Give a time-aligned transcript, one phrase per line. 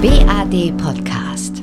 [0.00, 1.60] BAD Podcast.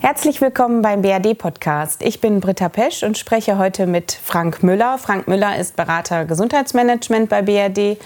[0.00, 2.02] Herzlich willkommen beim BAD Podcast.
[2.02, 4.98] Ich bin Britta Pesch und spreche heute mit Frank Müller.
[4.98, 7.98] Frank Müller ist Berater Gesundheitsmanagement bei BAD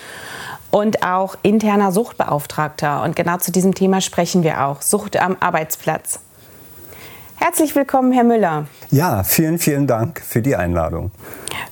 [0.70, 3.02] und auch interner Suchtbeauftragter.
[3.04, 4.82] Und genau zu diesem Thema sprechen wir auch.
[4.82, 6.20] Sucht am Arbeitsplatz.
[7.36, 8.66] Herzlich willkommen, Herr Müller.
[8.90, 11.10] Ja, vielen, vielen Dank für die Einladung.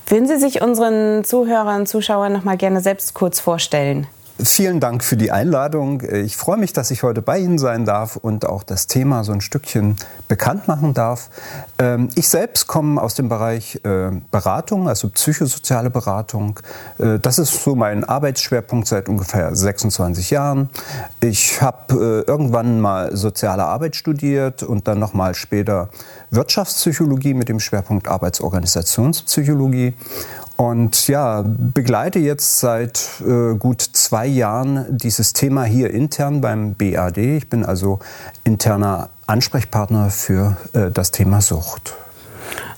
[0.07, 4.07] Würden Sie sich unseren Zuhörern und Zuschauern noch mal gerne selbst kurz vorstellen?
[4.43, 6.01] Vielen Dank für die Einladung.
[6.01, 9.31] Ich freue mich, dass ich heute bei Ihnen sein darf und auch das Thema so
[9.33, 11.29] ein Stückchen bekannt machen darf.
[11.77, 16.59] Ähm, ich selbst komme aus dem Bereich äh, Beratung, also psychosoziale Beratung.
[16.97, 20.69] Äh, das ist so mein Arbeitsschwerpunkt seit ungefähr 26 Jahren.
[21.19, 25.89] Ich habe äh, irgendwann mal soziale Arbeit studiert und dann noch mal später
[26.31, 29.93] Wirtschaftspsychologie mit dem Schwerpunkt Arbeitsorganisationspsychologie
[30.57, 37.17] und ja, begleite jetzt seit äh, gut zwei Jahren dieses Thema hier intern beim BAD.
[37.17, 37.99] Ich bin also
[38.43, 41.95] interner Ansprechpartner für äh, das Thema Sucht.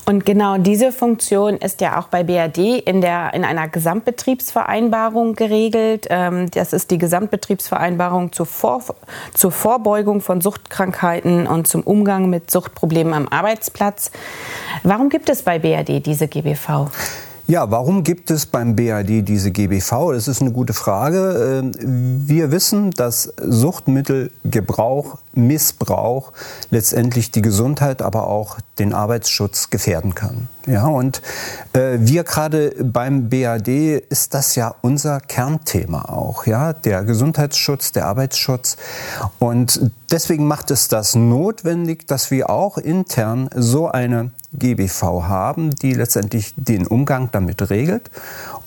[0.05, 6.07] Und genau diese Funktion ist ja auch bei BAD in, der, in einer Gesamtbetriebsvereinbarung geregelt.
[6.09, 8.83] Ähm, das ist die Gesamtbetriebsvereinbarung zur, Vor,
[9.33, 14.11] zur Vorbeugung von Suchtkrankheiten und zum Umgang mit Suchtproblemen am Arbeitsplatz.
[14.83, 16.89] Warum gibt es bei BAD diese GBV?
[17.45, 20.13] Ja, warum gibt es beim BAD diese GBV?
[20.13, 21.61] Das ist eine gute Frage.
[21.61, 21.73] Ähm,
[22.25, 26.31] wir wissen, dass Suchtmittelgebrauch, Missbrauch
[26.69, 30.47] letztendlich die Gesundheit, aber auch den Arbeitsschutz gefährden kann.
[30.65, 31.21] Ja, und
[31.73, 38.05] äh, wir gerade beim BAD ist das ja unser Kernthema auch, ja, der Gesundheitsschutz, der
[38.05, 38.77] Arbeitsschutz.
[39.39, 45.93] Und deswegen macht es das notwendig, dass wir auch intern so eine GBV haben, die
[45.93, 48.09] letztendlich den Umgang damit regelt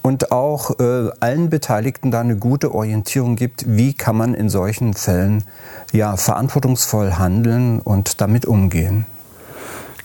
[0.06, 4.94] und auch äh, allen Beteiligten da eine gute Orientierung gibt, wie kann man in solchen
[4.94, 5.42] Fällen
[5.92, 9.04] ja verantwortungsvoll handeln und damit umgehen.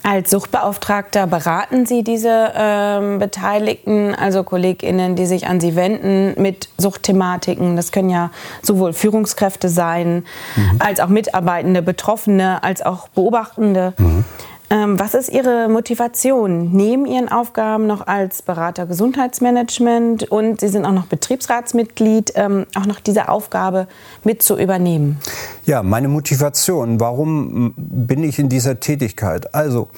[0.02, 6.70] Als Suchtbeauftragter beraten Sie diese ähm, Beteiligten, also KollegInnen, die sich an Sie wenden mit
[6.80, 7.76] Suchtthematiken.
[7.76, 8.32] Das können ja
[8.64, 10.26] sowohl Führungskräfte sein,
[10.56, 10.80] mhm.
[10.80, 13.94] als auch Mitarbeitende, Betroffene, als auch Beobachtende.
[14.00, 14.26] Mhm.
[14.71, 20.86] Ähm, was ist Ihre Motivation neben Ihren Aufgaben noch als Berater Gesundheitsmanagement und Sie sind
[20.86, 23.87] auch noch Betriebsratsmitglied, ähm, auch noch diese Aufgabe
[24.23, 25.20] mit zu übernehmen?
[25.65, 29.54] Ja, meine Motivation, warum bin ich in dieser Tätigkeit?
[29.54, 29.89] Also,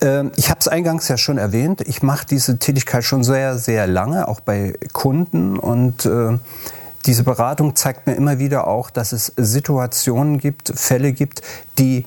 [0.00, 3.88] ähm, ich habe es eingangs ja schon erwähnt, ich mache diese Tätigkeit schon sehr, sehr
[3.88, 6.08] lange, auch bei Kunden und
[7.04, 11.42] diese Beratung zeigt mir immer wieder auch, dass es Situationen gibt, Fälle gibt,
[11.78, 12.04] die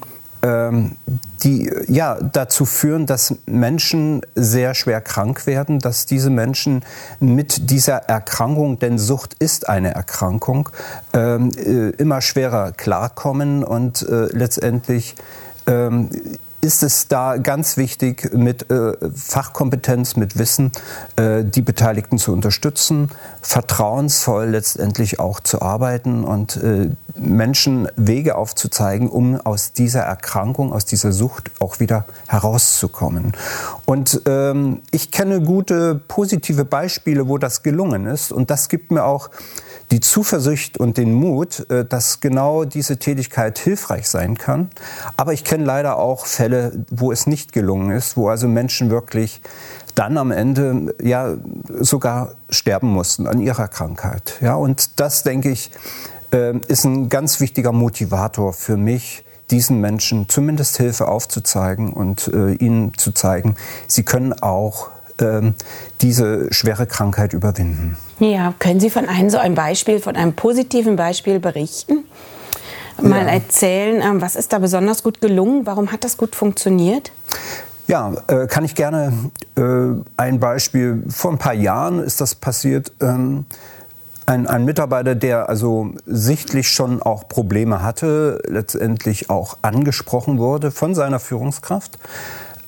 [1.44, 6.83] die ja dazu führen, dass Menschen sehr schwer krank werden, dass diese Menschen
[7.19, 10.69] mit dieser Erkrankung, denn Sucht ist eine Erkrankung,
[11.13, 15.16] ähm, äh, immer schwerer klarkommen und äh, letztendlich
[15.67, 16.09] ähm,
[16.65, 20.71] ist es da ganz wichtig, mit äh, Fachkompetenz, mit Wissen
[21.15, 23.11] äh, die Beteiligten zu unterstützen,
[23.41, 30.85] vertrauensvoll letztendlich auch zu arbeiten und äh, Menschen Wege aufzuzeigen, um aus dieser Erkrankung, aus
[30.85, 33.33] dieser Sucht auch wieder herauszukommen.
[33.85, 39.05] Und ähm, ich kenne gute positive Beispiele, wo das gelungen ist und das gibt mir
[39.05, 39.29] auch
[39.91, 44.69] die Zuversicht und den Mut, äh, dass genau diese Tätigkeit hilfreich sein kann.
[45.17, 46.54] Aber ich kenne leider auch Fälle,
[46.89, 49.41] wo es nicht gelungen ist, wo also Menschen wirklich
[49.95, 51.35] dann am Ende ja
[51.79, 54.35] sogar sterben mussten an ihrer Krankheit.
[54.41, 55.71] Ja, und das denke ich
[56.31, 62.53] äh, ist ein ganz wichtiger Motivator für mich, diesen Menschen zumindest Hilfe aufzuzeigen und äh,
[62.53, 63.55] ihnen zu zeigen,
[63.87, 64.89] sie können auch
[65.19, 65.53] ähm,
[66.01, 67.95] diese schwere Krankheit überwinden.
[68.19, 72.05] Ja, können Sie von einem so ein Beispiel, von einem positiven Beispiel berichten?
[73.01, 73.33] Mal ja.
[73.33, 75.66] erzählen, ähm, was ist da besonders gut gelungen?
[75.66, 77.11] Warum hat das gut funktioniert?
[77.88, 79.13] Ja, äh, kann ich gerne
[79.56, 79.61] äh,
[80.17, 81.03] ein Beispiel.
[81.09, 82.91] Vor ein paar Jahren ist das passiert.
[83.01, 83.45] Ähm,
[84.25, 90.96] ein, ein, Mitarbeiter, der also sichtlich schon auch Probleme hatte, letztendlich auch angesprochen wurde von
[90.96, 91.99] seiner Führungskraft,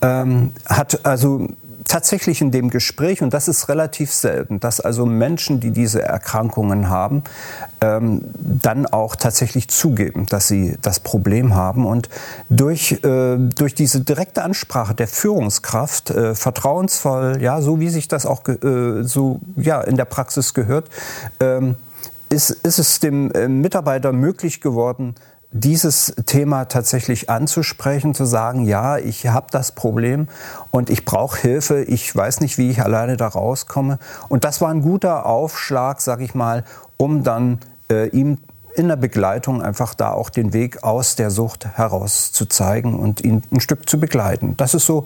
[0.04, 1.48] ähm, hat also
[1.88, 6.90] tatsächlich in dem Gespräch, und das ist relativ selten, dass also Menschen, die diese Erkrankungen
[6.90, 7.24] haben,
[7.82, 11.86] ähm, dann auch tatsächlich zugeben, dass sie das Problem haben.
[11.86, 12.10] Und
[12.50, 18.26] durch, äh, durch diese direkte Ansprache der Führungskraft, äh, vertrauensvoll, ja, so wie sich das
[18.26, 20.90] auch äh, so ja, in der Praxis gehört,
[21.40, 21.76] ähm,
[22.30, 25.16] ist, ist es dem äh, Mitarbeiter möglich geworden,
[25.52, 30.28] dieses Thema tatsächlich anzusprechen, zu sagen, ja, ich habe das Problem
[30.72, 33.98] und ich brauche Hilfe, ich weiß nicht, wie ich alleine da rauskomme.
[34.28, 36.66] Und das war ein guter Aufschlag, sag ich mal,
[36.98, 37.60] um dann
[37.90, 38.40] äh, ihm
[38.76, 43.22] in der Begleitung einfach da auch den Weg aus der Sucht heraus zu zeigen und
[43.22, 44.56] ihn ein Stück zu begleiten.
[44.58, 45.06] Das ist so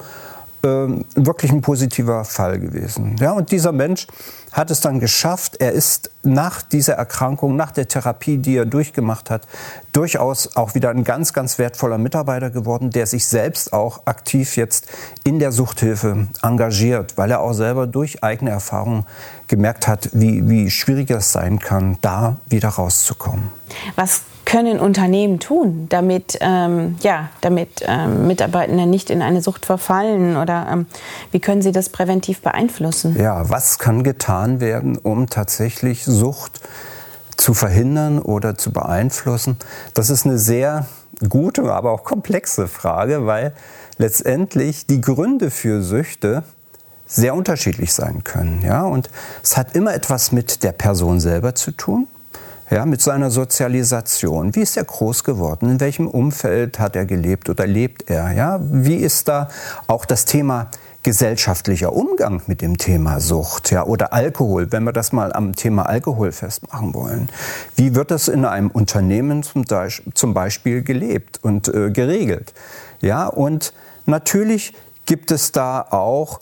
[0.63, 3.15] ähm, wirklich ein positiver Fall gewesen.
[3.19, 4.07] Ja, und dieser Mensch
[4.51, 5.57] hat es dann geschafft.
[5.59, 9.47] Er ist nach dieser Erkrankung, nach der Therapie, die er durchgemacht hat,
[9.93, 14.87] durchaus auch wieder ein ganz, ganz wertvoller Mitarbeiter geworden, der sich selbst auch aktiv jetzt
[15.23, 19.05] in der Suchthilfe engagiert, weil er auch selber durch eigene Erfahrungen
[19.47, 23.49] gemerkt hat, wie, wie schwierig es sein kann, da wieder rauszukommen.
[23.95, 30.35] Was können Unternehmen tun, damit, ähm, ja, damit ähm, Mitarbeitende nicht in eine Sucht verfallen
[30.35, 30.87] oder ähm,
[31.31, 33.17] wie können sie das präventiv beeinflussen?
[33.17, 36.59] Ja, was kann getan werden, um tatsächlich Sucht
[37.37, 39.55] zu verhindern oder zu beeinflussen?
[39.93, 40.85] Das ist eine sehr
[41.29, 43.53] gute, aber auch komplexe Frage, weil
[43.99, 46.43] letztendlich die Gründe für Süchte
[47.05, 48.61] sehr unterschiedlich sein können.
[48.65, 48.83] Ja?
[48.83, 49.09] Und
[49.41, 52.09] es hat immer etwas mit der Person selber zu tun
[52.71, 54.55] ja, mit seiner Sozialisation.
[54.55, 55.69] Wie ist er groß geworden?
[55.69, 58.31] In welchem Umfeld hat er gelebt oder lebt er?
[58.31, 59.49] Ja, wie ist da
[59.87, 60.71] auch das Thema
[61.03, 65.87] gesellschaftlicher Umgang mit dem Thema Sucht ja, oder Alkohol, wenn wir das mal am Thema
[65.87, 67.29] Alkohol festmachen wollen.
[67.75, 72.53] Wie wird das in einem Unternehmen zum, Beispiel gelebt und äh, geregelt?
[73.01, 73.73] Ja, und
[74.05, 74.73] natürlich
[75.05, 76.39] gibt es da auch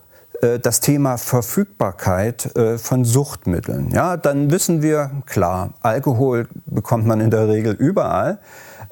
[0.59, 3.91] das Thema Verfügbarkeit äh, von Suchtmitteln.
[3.91, 8.39] Ja, dann wissen wir, klar, Alkohol bekommt man in der Regel überall.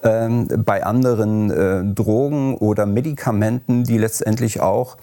[0.04, 4.98] Ähm, bei anderen äh, Drogen oder Medikamenten, die letztendlich auch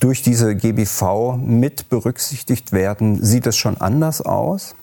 [0.00, 4.74] durch diese GBV mit berücksichtigt werden, sieht es schon anders aus.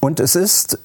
[0.00, 0.80] Und es ist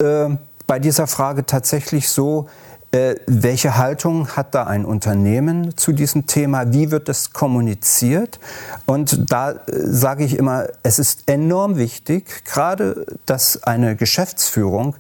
[0.68, 2.48] bei dieser Frage tatsächlich so,
[2.96, 6.72] äh, welche Haltung hat da ein Unternehmen zu diesem Thema?
[6.72, 8.40] Wie wird es kommuniziert?
[8.86, 14.96] Und da äh, sage ich immer, es ist enorm wichtig, gerade dass eine Geschäftsführung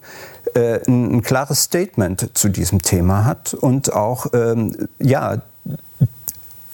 [0.55, 5.41] äh, ein, ein, klares Statement zu diesem Thema hat und auch ähm, ja,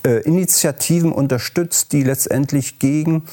[0.03, 3.25] äh, Initiativen unterstützt, die letztendlich gegen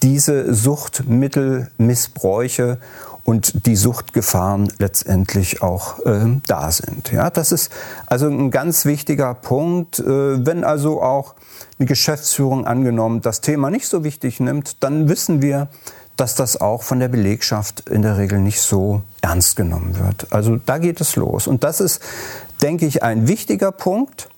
[0.00, 2.78] diese Suchtmittelmissbräuche
[3.24, 7.12] und die Suchtgefahren letztendlich auch äh, da sind.
[7.12, 7.70] Ja, das ist
[8.06, 10.00] also ein ganz wichtiger Punkt.
[10.00, 11.34] Äh, wenn also auch
[11.78, 15.68] eine Geschäftsführung angenommen das Thema nicht so wichtig nimmt, dann wissen wir,
[16.16, 20.26] dass das auch von der Belegschaft in der Regel nicht so ernst genommen wird.
[20.30, 21.46] Also da geht es los.
[21.46, 22.00] Und das ist,
[22.60, 24.28] denke ich, ein wichtiger Punkt.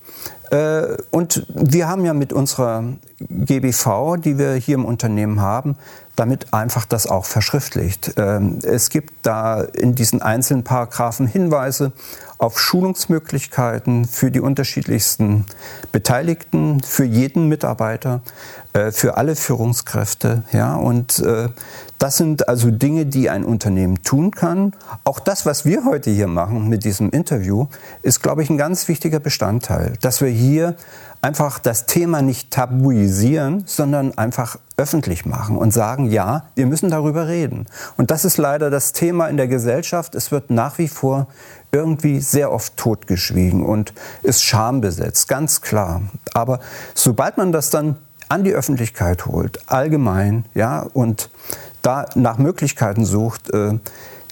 [0.51, 2.85] Äh, und wir haben ja mit unserer
[3.19, 5.77] GBV, die wir hier im Unternehmen haben,
[6.17, 8.15] damit einfach das auch verschriftlicht.
[8.17, 11.93] Ähm, es gibt da in diesen einzelnen Paragraphen Hinweise
[12.39, 15.47] auf Schulungsmöglichkeiten für die unterschiedlichsten
[15.93, 18.23] Beteiligten, für jeden Mitarbeiter,
[18.75, 20.43] äh, für alle Führungskräfte.
[20.53, 21.49] Ja, und äh,
[21.99, 24.75] das sind also Dinge, die ein Unternehmen tun kann.
[25.05, 27.69] Auch das, was wir heute hier machen mit diesem Interview,
[28.03, 30.77] ist, glaube ich, ein ganz wichtiger Bestandteil, dass wir hier
[31.25, 37.29] einfach das Thema nicht tabuisieren, sondern einfach öffentlich machen und sagen, ja, wir müssen darüber
[37.29, 37.67] reden.
[37.97, 40.15] Und das ist leider das Thema in der Gesellschaft.
[40.15, 41.27] Es wird nach wie vor
[41.73, 46.03] irgendwie sehr oft totgeschwiegen und ist schambesetzt, ganz klar.
[46.35, 46.61] Aber
[46.93, 47.97] sobald man das dann
[48.29, 51.31] an die Öffentlichkeit holt, allgemein, ja, und
[51.81, 53.79] da nach Möglichkeiten sucht, äh,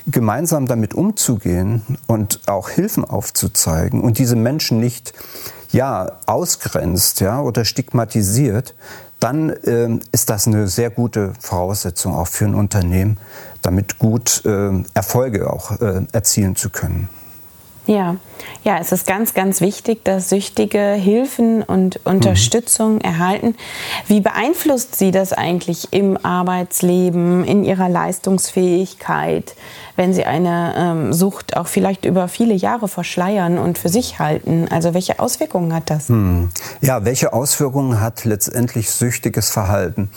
[0.07, 5.15] gemeinsam damit umzugehen und auch Hilfen aufzuzeigen und diese Menschen nicht
[5.73, 8.75] ja, ausgrenzt ja, oder stigmatisiert,
[9.21, 13.19] dann äh, ist das eine sehr gute Voraussetzung auch für ein Unternehmen,
[13.63, 17.09] damit gut äh, Erfolge auch äh, erzielen zu können.
[17.87, 18.17] Ja,
[18.63, 23.01] ja, es ist ganz, ganz wichtig, dass Süchtige Hilfen und Unterstützung mhm.
[23.01, 23.57] erhalten.
[24.07, 29.57] Wie beeinflusst Sie das eigentlich im Arbeitsleben, in Ihrer Leistungsfähigkeit,
[29.97, 34.69] wenn Sie eine ähm, Sucht auch vielleicht über viele Jahre verschleiern und für sich halten?
[34.71, 36.09] Also welche Auswirkungen hat das?
[36.09, 36.51] Mhm.
[36.81, 40.09] Ja, welche Auswirkungen hat letztendlich süchtiges Verhalten?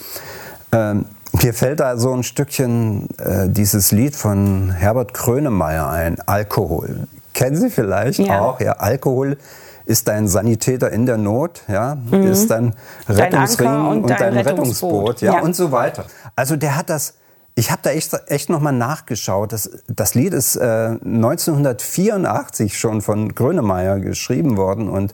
[0.72, 1.06] Ähm,
[1.42, 7.56] mir fällt da so ein Stückchen äh, dieses Lied von Herbert Grönemeyer ein, Alkohol kennen
[7.56, 8.42] Sie vielleicht ja.
[8.42, 8.60] auch.
[8.60, 9.38] Ja, Alkohol
[9.86, 12.24] ist dein Sanitäter in der Not, ja, mhm.
[12.24, 12.74] ist dein
[13.08, 16.06] Rettungsring dein und, und, dein, dein Rettungsboot, Rettungsboot ja, ja, und so weiter.
[16.36, 17.14] Also der hat das.
[17.58, 19.54] Ich habe da echt, echt nochmal nachgeschaut.
[19.54, 25.14] Das, das Lied ist äh, 1984 schon von Grönemeyer geschrieben worden und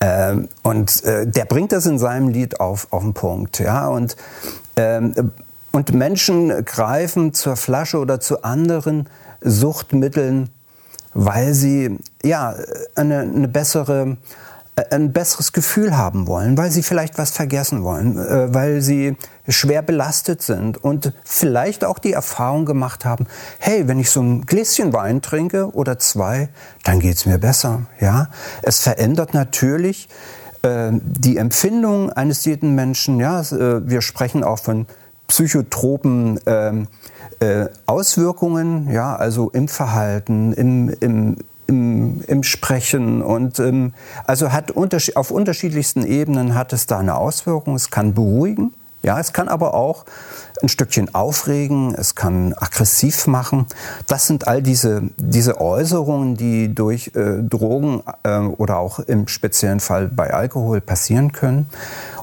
[0.00, 3.58] äh, und äh, der bringt das in seinem Lied auf, auf den Punkt.
[3.58, 3.88] Ja?
[3.88, 4.16] Und,
[4.76, 5.32] ähm,
[5.72, 9.08] und Menschen greifen zur Flasche oder zu anderen
[9.40, 10.50] Suchtmitteln
[11.14, 12.54] weil sie ja
[12.94, 14.16] eine, eine bessere
[14.90, 19.16] ein besseres Gefühl haben wollen, weil sie vielleicht was vergessen wollen, äh, weil sie
[19.48, 23.26] schwer belastet sind und vielleicht auch die Erfahrung gemacht haben,
[23.58, 26.48] hey, wenn ich so ein Gläschen Wein trinke oder zwei,
[26.84, 27.82] dann geht's mir besser.
[28.00, 28.28] Ja,
[28.62, 30.08] es verändert natürlich
[30.62, 33.20] äh, die Empfindung eines jeden Menschen.
[33.20, 34.86] Ja, äh, wir sprechen auch von
[35.28, 36.88] psychotropen ähm,
[37.40, 41.36] äh, Auswirkungen, ja, also im Verhalten, im, im
[41.68, 43.92] im, im Sprechen und ähm,
[44.26, 47.74] also hat unterschied auf unterschiedlichsten Ebenen hat es da eine Auswirkung.
[47.74, 50.04] Es kann beruhigen, ja, es kann aber auch
[50.60, 53.66] ein Stückchen aufregen, es kann aggressiv machen.
[54.08, 59.78] Das sind all diese, diese Äußerungen, die durch äh, Drogen äh, oder auch im speziellen
[59.78, 61.68] Fall bei Alkohol passieren können.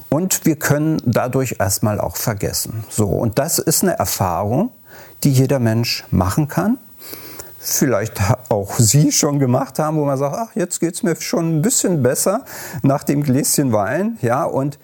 [0.08, 2.84] Und wir können dadurch erstmal auch vergessen.
[2.88, 4.70] So, und das ist eine Erfahrung,
[5.24, 6.78] die jeder Mensch machen kann
[7.66, 11.58] vielleicht auch Sie schon gemacht haben, wo man sagt, ach, jetzt geht es mir schon
[11.58, 12.44] ein bisschen besser
[12.82, 14.78] nach dem Gläschen Wein, ja, und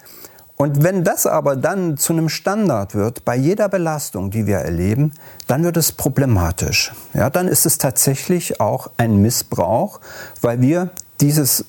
[0.55, 5.11] und wenn das aber dann zu einem Standard wird, bei jeder Belastung, die wir erleben,
[5.47, 6.93] dann wird es problematisch.
[7.13, 9.99] Ja, dann ist es tatsächlich auch ein Missbrauch,
[10.41, 11.65] weil wir dieses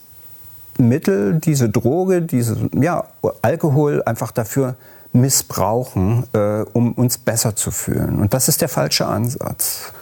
[0.79, 3.05] Mittel, diese Droge, diese ja,
[3.43, 4.77] Alkohol einfach dafür
[5.13, 8.21] missbrauchen, äh, um uns besser zu fühlen.
[8.21, 9.93] Und das ist der falsche Ansatz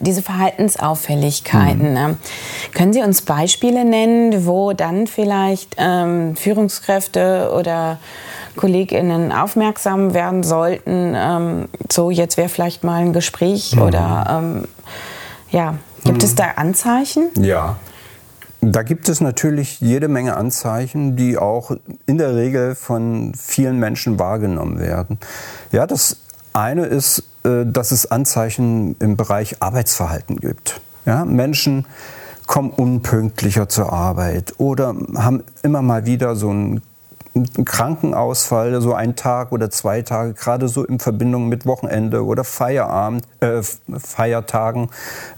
[0.00, 1.94] diese Verhaltensauffälligkeiten.
[1.94, 2.16] Mhm.
[2.74, 7.98] Können Sie uns Beispiele nennen, wo dann vielleicht ähm, Führungskräfte oder
[8.56, 11.14] KollegInnen aufmerksam werden sollten?
[11.16, 13.82] Ähm, so, jetzt wäre vielleicht mal ein Gespräch mhm.
[13.82, 14.64] oder ähm,
[15.50, 15.74] ja,
[16.04, 16.24] gibt mhm.
[16.24, 17.30] es da Anzeichen?
[17.40, 17.76] Ja.
[18.60, 21.70] Da gibt es natürlich jede Menge Anzeichen, die auch
[22.06, 25.18] in der Regel von vielen Menschen wahrgenommen werden.
[25.70, 26.16] Ja, das
[26.52, 30.80] eine ist, äh, dass es Anzeichen im Bereich Arbeitsverhalten gibt.
[31.06, 31.86] Ja, Menschen
[32.46, 36.82] kommen unpünktlicher zur Arbeit oder haben immer mal wieder so einen
[37.64, 43.24] Krankenausfall, so ein Tag oder zwei Tage, gerade so in Verbindung mit Wochenende oder Feierabend,
[43.40, 44.90] äh, Feiertagen,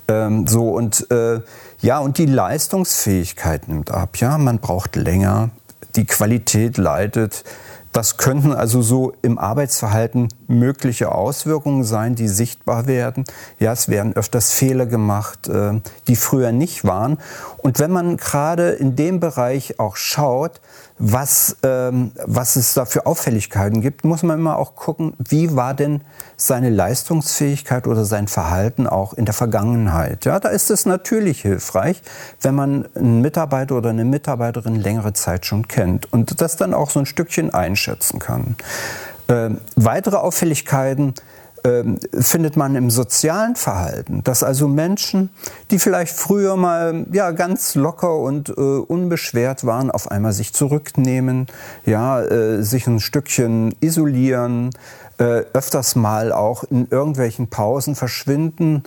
[0.08, 1.40] ähm, so und äh,
[1.80, 4.16] ja und die Leistungsfähigkeit nimmt ab.
[4.16, 5.50] Ja, man braucht länger,
[5.96, 7.44] die Qualität leidet.
[7.92, 13.24] Das könnten also so im Arbeitsverhalten mögliche Auswirkungen sein, die sichtbar werden.
[13.58, 17.18] Ja, es werden öfters Fehler gemacht, äh, die früher nicht waren.
[17.58, 20.60] Und wenn man gerade in dem Bereich auch schaut,
[21.02, 25.72] was, ähm, was es da für Auffälligkeiten gibt, muss man immer auch gucken, wie war
[25.72, 26.02] denn
[26.36, 30.26] seine Leistungsfähigkeit oder sein Verhalten auch in der Vergangenheit.
[30.26, 32.02] Ja, da ist es natürlich hilfreich,
[32.42, 36.90] wenn man einen Mitarbeiter oder eine Mitarbeiterin längere Zeit schon kennt und das dann auch
[36.90, 38.56] so ein Stückchen einschätzen kann.
[39.28, 41.14] Ähm, weitere Auffälligkeiten
[41.62, 45.30] findet man im sozialen Verhalten, dass also Menschen,
[45.70, 51.46] die vielleicht früher mal ja ganz locker und äh, unbeschwert waren, auf einmal sich zurücknehmen,
[51.84, 54.70] ja, äh, sich ein Stückchen isolieren,
[55.20, 58.84] äh, öfters mal auch in irgendwelchen Pausen verschwinden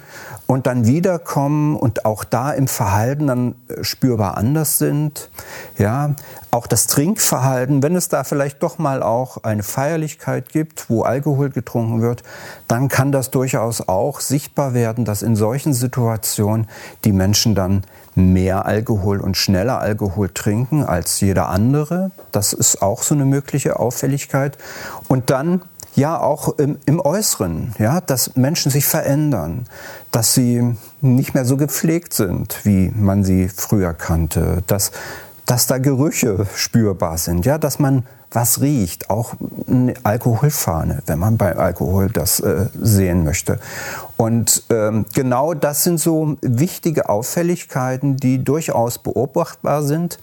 [0.48, 5.30] und dann wiederkommen und auch da im Verhalten dann äh, spürbar anders sind.
[5.78, 6.16] Ja,
[6.50, 11.52] auch das Trinkverhalten, wenn es da vielleicht doch mal auch eine Feierlichkeit gibt, wo Alkohol
[11.52, 12.24] getrunken wird,
[12.68, 16.68] dann kann das durchaus auch sichtbar werden, dass in solchen Situationen
[17.04, 17.84] die Menschen dann
[18.16, 22.12] mehr Alkohol und schneller Alkohol trinken als jeder andere.
[22.32, 24.58] Das ist auch so eine mögliche Auffälligkeit.
[25.08, 25.62] Und dann
[25.96, 29.66] ja auch im, im, Äußeren, ja, dass Menschen sich verändern,
[30.12, 34.92] dass sie nicht mehr so gepflegt sind, wie man sie früher kannte, dass,
[35.46, 39.36] dass da Gerüche spürbar sind, ja, dass man was riecht, auch
[39.68, 43.60] eine Alkoholfahne, wenn man bei Alkohol das äh, sehen möchte.
[44.18, 50.18] Und ähm, genau das sind so wichtige Auffälligkeiten, die durchaus beobachtbar sind,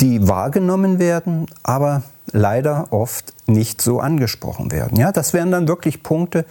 [0.00, 4.98] die wahrgenommen werden, aber leider oft nicht so angesprochen werden.
[4.98, 6.44] Ja, das wären dann wirklich Punkte,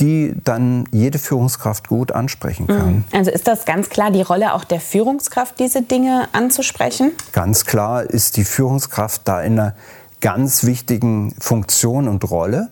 [0.00, 2.94] die dann jede Führungskraft gut ansprechen kann.
[2.96, 3.04] Mhm.
[3.12, 7.12] Also ist das ganz klar die Rolle auch der Führungskraft, diese Dinge anzusprechen?
[7.32, 9.74] Ganz klar ist die Führungskraft da in einer
[10.20, 12.70] ganz wichtigen Funktion und Rolle.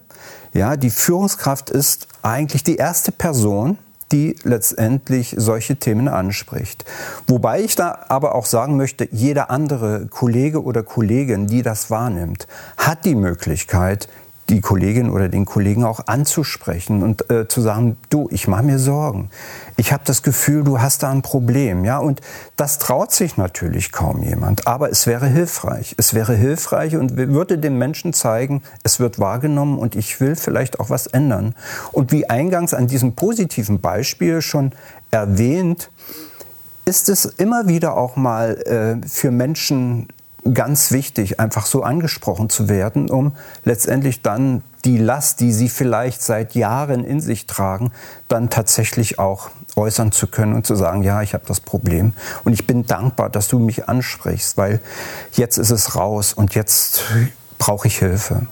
[0.53, 3.79] Ja, die Führungskraft ist eigentlich die erste Person,
[4.11, 6.85] die letztendlich solche Themen anspricht.
[7.27, 12.47] Wobei ich da aber auch sagen möchte, jeder andere Kollege oder Kollegin, die das wahrnimmt,
[12.77, 14.09] hat die Möglichkeit,
[14.53, 18.79] die Kollegin oder den Kollegen auch anzusprechen und äh, zu sagen, du, ich mache mir
[18.79, 19.31] Sorgen.
[19.79, 21.99] Ich habe das Gefühl, du hast da ein Problem, ja?
[21.99, 22.21] Und
[22.57, 25.95] das traut sich natürlich kaum jemand, aber es wäre hilfreich.
[25.97, 30.81] Es wäre hilfreich und würde dem Menschen zeigen, es wird wahrgenommen und ich will vielleicht
[30.81, 31.55] auch was ändern.
[31.91, 34.73] Und wie eingangs an diesem positiven Beispiel schon
[35.11, 35.91] erwähnt,
[36.85, 40.09] ist es immer wieder auch mal äh, für Menschen
[40.55, 46.23] ganz wichtig, einfach so angesprochen zu werden, um letztendlich dann die Last, die sie vielleicht
[46.23, 47.93] seit Jahren in sich tragen,
[48.29, 52.13] dann tatsächlich auch äußern zu können und zu sagen, ja, ich habe das Problem
[52.45, 54.81] und ich bin dankbar, dass du mich ansprichst, weil
[55.33, 57.05] jetzt ist es raus und jetzt
[57.59, 58.47] brauche ich Hilfe.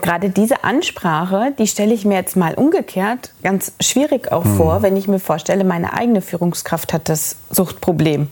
[0.00, 4.56] Gerade diese Ansprache, die stelle ich mir jetzt mal umgekehrt ganz schwierig auch hm.
[4.56, 8.26] vor, wenn ich mir vorstelle, meine eigene Führungskraft hat das Suchtproblem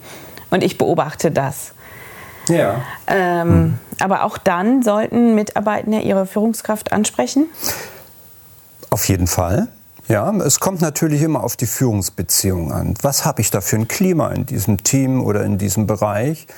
[0.51, 1.75] und ich beobachte das.
[2.51, 2.83] Ja.
[3.07, 3.79] Ähm, hm.
[4.01, 7.47] Aber auch dann sollten Mitarbeitende ihre Führungskraft ansprechen?
[8.91, 9.69] Auf jeden Fall.
[10.09, 12.95] Ja, es kommt natürlich immer auf die Führungsbeziehung an.
[13.01, 16.49] Was habe ich da für ein Klima in diesem Team oder in diesem Bereich?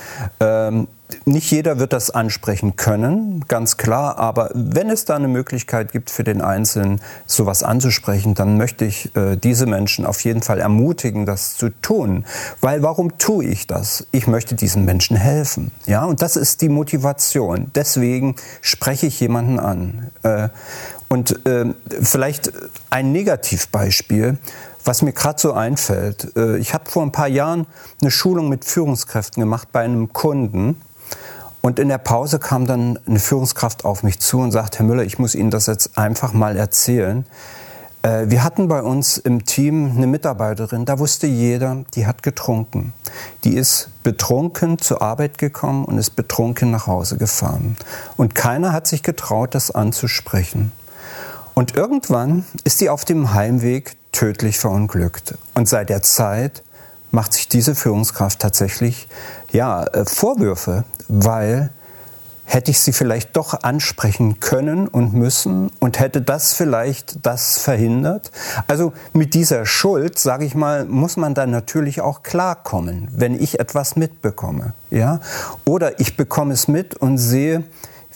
[0.41, 0.89] Ähm,
[1.25, 6.11] nicht jeder wird das ansprechen können, ganz klar, aber wenn es da eine Möglichkeit gibt
[6.11, 11.27] für den Einzelnen, sowas anzusprechen, dann möchte ich äh, diese Menschen auf jeden Fall ermutigen,
[11.27, 12.25] das zu tun.
[12.61, 14.07] Weil warum tue ich das?
[14.13, 15.71] Ich möchte diesen Menschen helfen.
[15.87, 17.71] Ja, und das ist die Motivation.
[17.75, 20.11] Deswegen spreche ich jemanden an.
[20.23, 20.49] Äh,
[21.09, 21.67] und äh,
[22.01, 22.53] vielleicht
[22.89, 24.39] ein Negativbeispiel
[24.85, 26.37] was mir gerade so einfällt.
[26.37, 27.67] Äh, ich habe vor ein paar Jahren
[28.01, 30.81] eine Schulung mit Führungskräften gemacht bei einem Kunden.
[31.63, 35.05] Und in der Pause kam dann eine Führungskraft auf mich zu und sagte, Herr Müller,
[35.05, 37.25] ich muss Ihnen das jetzt einfach mal erzählen.
[38.03, 42.93] Äh, wir hatten bei uns im Team eine Mitarbeiterin, da wusste jeder, die hat getrunken.
[43.45, 47.77] Die ist betrunken zur Arbeit gekommen und ist betrunken nach Hause gefahren.
[48.17, 50.73] Und keiner hat sich getraut, das anzusprechen.
[51.55, 55.35] Und irgendwann ist sie auf dem Heimweg tödlich verunglückt.
[55.55, 56.63] Und seit der Zeit
[57.13, 59.09] macht sich diese Führungskraft tatsächlich
[59.53, 61.71] ja, äh, Vorwürfe, weil
[62.45, 68.31] hätte ich sie vielleicht doch ansprechen können und müssen und hätte das vielleicht das verhindert.
[68.67, 73.61] Also mit dieser Schuld, sage ich mal, muss man dann natürlich auch klarkommen, wenn ich
[73.61, 75.21] etwas mitbekomme, ja?
[75.65, 77.65] Oder ich bekomme es mit und sehe,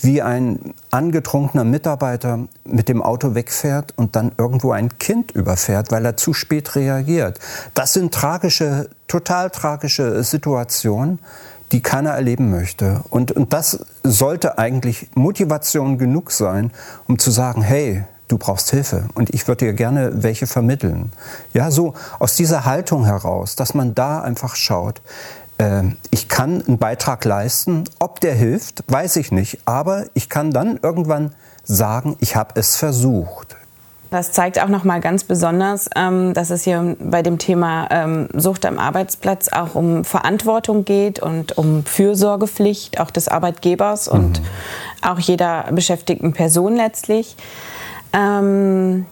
[0.01, 6.05] wie ein angetrunkener Mitarbeiter mit dem Auto wegfährt und dann irgendwo ein Kind überfährt, weil
[6.05, 7.39] er zu spät reagiert.
[7.75, 11.19] Das sind tragische, total tragische Situationen,
[11.73, 13.03] die keiner erleben möchte.
[13.11, 16.71] Und, und das sollte eigentlich Motivation genug sein,
[17.09, 21.13] um zu sagen, hey, du brauchst Hilfe und ich würde dir gerne welche vermitteln.
[21.53, 25.01] Ja, so aus dieser Haltung heraus, dass man da einfach schaut,
[26.11, 27.85] ich kann einen Beitrag leisten.
[27.99, 29.61] Ob der hilft, weiß ich nicht.
[29.65, 31.33] Aber ich kann dann irgendwann
[31.65, 33.57] sagen, ich habe es versucht.
[34.11, 38.29] Das zeigt auch noch mal ganz besonders, ähm, dass es hier bei dem Thema ähm,
[38.35, 44.19] Sucht am Arbeitsplatz auch um Verantwortung geht und um Fürsorgepflicht auch des Arbeitgebers mhm.
[44.19, 44.43] und
[45.03, 47.37] auch jeder beschäftigten Person letztlich.
[48.13, 49.05] wenn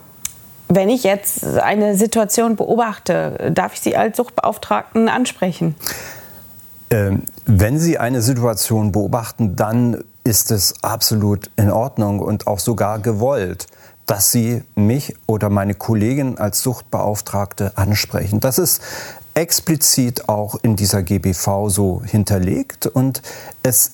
[0.88, 5.74] ich jetzt eine Situation beobachte, darf ich Sie als Suchtbeauftragten ansprechen?
[6.94, 13.00] Ähm, wenn Sie eine Situation beobachten, dann ist es absolut in Ordnung und auch sogar
[13.00, 13.66] gewollt,
[14.06, 18.38] dass Sie mich oder meine Kollegin als Suchtbeauftragte ansprechen.
[18.38, 18.80] Das ist
[19.34, 23.22] explizit auch in dieser GBV so hinterlegt und
[23.64, 23.90] es äh,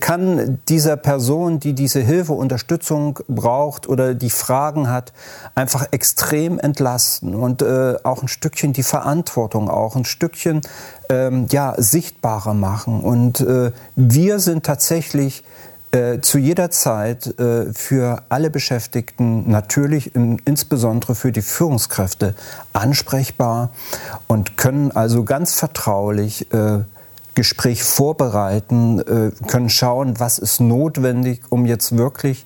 [0.00, 5.12] kann dieser Person, die diese Hilfe, Unterstützung braucht oder die Fragen hat,
[5.54, 10.60] einfach extrem entlasten und äh, auch ein Stückchen die Verantwortung auch ein Stückchen
[11.08, 13.00] ähm, ja sichtbarer machen.
[13.00, 15.44] Und äh, wir sind tatsächlich
[15.92, 22.34] äh, zu jeder Zeit äh, für alle Beschäftigten, natürlich im, insbesondere für die Führungskräfte,
[22.72, 23.70] ansprechbar
[24.28, 26.80] und können also ganz vertraulich äh,
[27.40, 32.44] Gespräch vorbereiten, äh, können schauen, was ist notwendig, um jetzt wirklich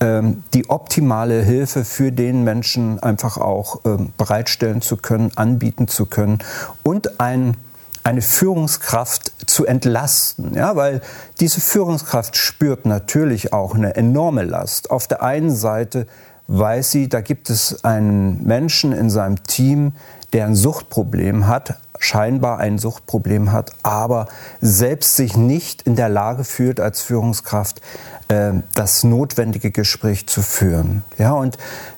[0.00, 6.04] ähm, die optimale Hilfe für den Menschen einfach auch ähm, bereitstellen zu können, anbieten zu
[6.04, 6.40] können
[6.82, 7.56] und ein
[8.02, 11.00] eine Führungskraft zu entlasten, ja, weil
[11.40, 14.90] diese Führungskraft spürt natürlich auch eine enorme Last.
[14.90, 16.06] Auf der einen Seite
[16.46, 19.92] weiß sie, da gibt es einen Menschen in seinem Team,
[20.34, 24.28] der ein Suchtproblem hat, scheinbar ein Suchtproblem hat, aber
[24.60, 27.80] selbst sich nicht in der Lage fühlt, als Führungskraft
[28.28, 31.02] äh, das notwendige Gespräch zu führen.
[31.18, 31.56] Ja, und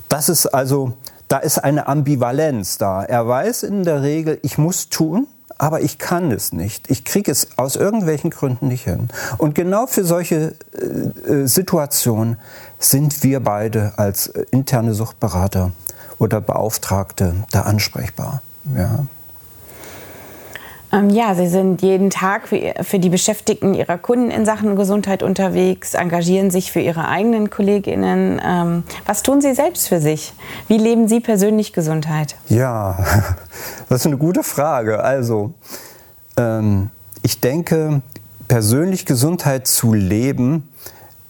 [0.09, 0.92] das ist also,
[1.29, 3.03] da ist eine Ambivalenz da.
[3.03, 5.27] Er weiß in der Regel, ich muss tun,
[5.59, 6.90] aber ich kann es nicht.
[6.90, 9.09] Ich kriege es aus irgendwelchen Gründen nicht hin.
[9.38, 12.37] Und genau für solche äh, äh Situationen
[12.79, 15.73] sind wir beide als äh, interne Suchtberater
[16.19, 18.42] oder Beauftragte da ansprechbar.
[18.77, 19.07] Ja.
[20.92, 25.94] Ähm, ja, Sie sind jeden Tag für, die Beschäftigten Ihrer Kunden in Sachen Gesundheit unterwegs,
[25.94, 28.40] engagieren sich für Ihre eigenen Kolleginnen.
[28.44, 30.33] Ähm, was tun Sie selbst für sich?
[30.68, 32.37] Wie leben Sie persönlich Gesundheit?
[32.49, 32.99] Ja,
[33.88, 35.03] das ist eine gute Frage.
[35.03, 35.55] Also,
[36.37, 36.90] ähm,
[37.22, 38.03] ich denke,
[38.46, 40.68] persönlich Gesundheit zu leben,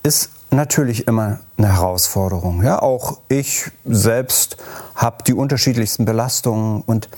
[0.02, 2.62] ist natürlich immer eine Herausforderung.
[2.62, 4.56] Ja, auch ich selbst
[4.94, 7.08] habe die unterschiedlichsten Belastungen und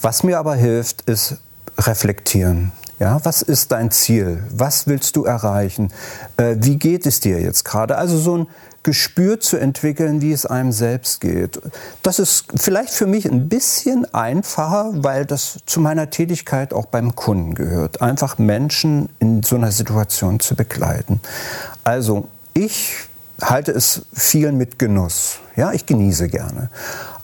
[0.00, 1.36] was mir aber hilft, ist
[1.78, 2.72] reflektieren.
[2.98, 4.44] Ja, was ist dein Ziel?
[4.50, 5.92] Was willst du erreichen?
[6.36, 7.96] Äh, wie geht es dir jetzt gerade?
[7.96, 8.46] Also so ein
[8.84, 11.60] Gespür zu entwickeln, wie es einem selbst geht.
[12.02, 17.14] Das ist vielleicht für mich ein bisschen einfacher, weil das zu meiner Tätigkeit auch beim
[17.14, 18.02] Kunden gehört.
[18.02, 21.20] Einfach Menschen in so einer Situation zu begleiten.
[21.84, 22.94] Also ich
[23.40, 25.38] halte es viel mit Genuss.
[25.56, 26.70] Ja, ich genieße gerne.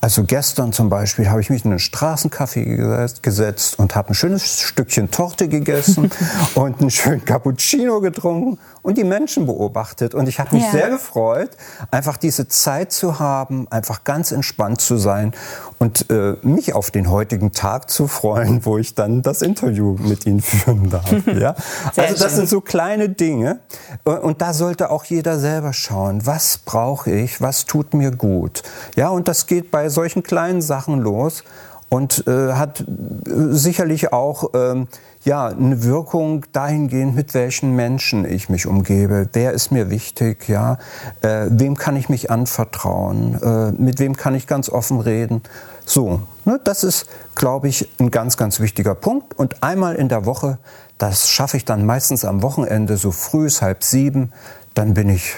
[0.01, 4.61] Also gestern zum Beispiel habe ich mich in einen Straßencafé gesetzt und habe ein schönes
[4.61, 6.11] Stückchen Torte gegessen
[6.55, 10.15] und einen schönen Cappuccino getrunken und die Menschen beobachtet.
[10.15, 10.71] Und ich habe mich ja.
[10.71, 11.51] sehr gefreut,
[11.91, 15.35] einfach diese Zeit zu haben, einfach ganz entspannt zu sein
[15.79, 20.27] und äh, mich auf den heutigen Tag zu freuen, wo ich dann das Interview mit
[20.27, 21.11] Ihnen führen darf.
[21.27, 21.57] ja?
[21.97, 23.61] Also das sind so kleine Dinge.
[24.05, 28.63] Und da sollte auch jeder selber schauen, was brauche ich, was tut mir gut.
[28.97, 31.45] Ja, und das geht bei solchen kleinen Sachen los
[31.89, 32.85] und äh, hat
[33.27, 34.89] sicherlich auch ähm,
[35.25, 39.29] ja, eine Wirkung dahingehend, mit welchen Menschen ich mich umgebe.
[39.33, 40.49] Wer ist mir wichtig?
[40.49, 40.79] Ja?
[41.23, 43.41] Äh, wem kann ich mich anvertrauen?
[43.43, 45.43] Äh, mit wem kann ich ganz offen reden?
[45.85, 49.39] So, ne, das ist, glaube ich, ein ganz, ganz wichtiger Punkt.
[49.39, 50.59] Und einmal in der Woche,
[50.99, 54.33] das schaffe ich dann meistens am Wochenende, so früh, halb sieben,
[54.75, 55.35] dann bin ich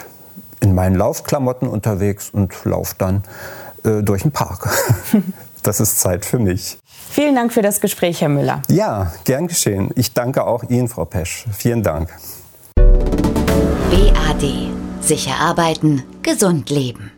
[0.60, 3.22] in meinen Laufklamotten unterwegs und laufe dann
[3.84, 4.68] äh, durch den Park.
[5.62, 6.78] das ist Zeit für mich.
[7.10, 8.62] Vielen Dank für das Gespräch, Herr Müller.
[8.68, 9.90] Ja, gern geschehen.
[9.96, 11.44] Ich danke auch Ihnen, Frau Pesch.
[11.52, 12.08] Vielen Dank.
[13.90, 14.70] BAD.
[15.00, 17.10] Sicher arbeiten, gesund leben.